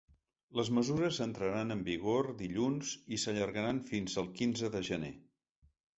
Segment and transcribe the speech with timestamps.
[0.59, 5.13] Les mesures entraran en vigor dilluns i s’allargaran fins al quinze de gener.